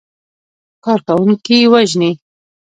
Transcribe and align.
کارکوونکي 0.83 1.57
وژني. 1.73 2.11